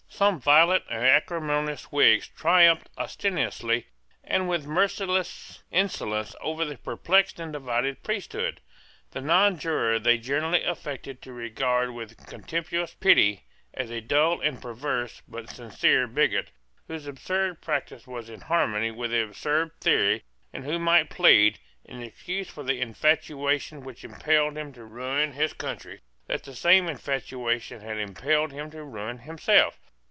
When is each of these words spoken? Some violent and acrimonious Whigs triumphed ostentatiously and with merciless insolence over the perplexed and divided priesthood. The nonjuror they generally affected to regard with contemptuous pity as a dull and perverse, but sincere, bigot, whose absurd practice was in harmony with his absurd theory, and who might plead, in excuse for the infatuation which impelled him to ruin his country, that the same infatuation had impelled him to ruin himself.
Some 0.13 0.39
violent 0.39 0.83
and 0.87 1.03
acrimonious 1.03 1.85
Whigs 1.91 2.27
triumphed 2.27 2.89
ostentatiously 2.95 3.87
and 4.23 4.47
with 4.47 4.67
merciless 4.67 5.63
insolence 5.71 6.35
over 6.41 6.63
the 6.63 6.77
perplexed 6.77 7.39
and 7.39 7.51
divided 7.51 8.03
priesthood. 8.03 8.61
The 9.13 9.19
nonjuror 9.21 9.97
they 9.97 10.19
generally 10.19 10.63
affected 10.63 11.23
to 11.23 11.33
regard 11.33 11.89
with 11.95 12.27
contemptuous 12.27 12.93
pity 12.93 13.45
as 13.73 13.89
a 13.89 13.99
dull 13.99 14.41
and 14.41 14.61
perverse, 14.61 15.23
but 15.27 15.49
sincere, 15.49 16.05
bigot, 16.05 16.51
whose 16.87 17.07
absurd 17.07 17.59
practice 17.59 18.05
was 18.05 18.29
in 18.29 18.41
harmony 18.41 18.91
with 18.91 19.09
his 19.11 19.27
absurd 19.27 19.71
theory, 19.81 20.23
and 20.53 20.65
who 20.65 20.77
might 20.77 21.09
plead, 21.09 21.57
in 21.83 22.03
excuse 22.03 22.47
for 22.47 22.61
the 22.61 22.79
infatuation 22.79 23.81
which 23.83 24.03
impelled 24.03 24.55
him 24.55 24.71
to 24.73 24.85
ruin 24.85 25.31
his 25.31 25.53
country, 25.53 26.01
that 26.27 26.43
the 26.43 26.53
same 26.53 26.87
infatuation 26.87 27.81
had 27.81 27.97
impelled 27.97 28.51
him 28.51 28.69
to 28.69 28.83
ruin 28.83 29.17
himself. 29.17 29.79